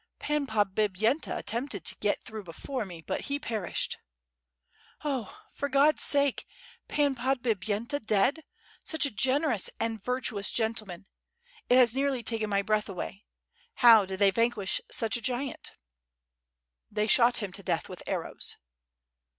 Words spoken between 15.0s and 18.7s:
a giant?" "They shot him to death with arrows."